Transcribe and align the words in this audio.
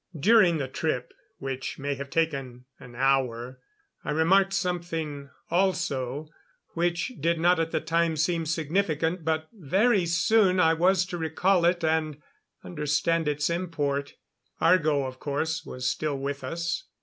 During 0.19 0.57
the 0.57 0.67
trip, 0.67 1.13
which 1.37 1.77
may 1.77 1.93
have 1.93 2.09
taken 2.09 2.65
an 2.79 2.95
hour, 2.95 3.59
I 4.03 4.09
remarked 4.09 4.51
something 4.51 5.29
also, 5.51 6.27
which 6.69 7.11
did 7.19 7.39
not 7.39 7.59
at 7.59 7.69
the 7.69 7.81
time 7.81 8.17
seem 8.17 8.47
significant 8.47 9.23
but 9.23 9.47
very 9.53 10.07
soon 10.07 10.59
I 10.59 10.73
was 10.73 11.05
to 11.05 11.19
recall 11.19 11.65
it 11.65 11.83
and 11.83 12.19
understand 12.63 13.27
its 13.27 13.47
import. 13.47 14.15
Argo, 14.59 15.05
of 15.05 15.19
course, 15.19 15.65
was 15.65 15.87
still 15.87 16.17
with 16.17 16.43
us. 16.43 16.85